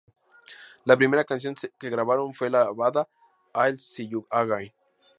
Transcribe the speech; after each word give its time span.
La 0.83 0.97
primera 0.97 1.23
canción 1.23 1.53
que 1.77 1.89
grabaron 1.91 2.33
fue 2.33 2.49
la 2.49 2.71
balada, 2.71 3.07
"I'll 3.53 3.77
See 3.77 4.07
You 4.07 4.25
Again". 4.31 4.73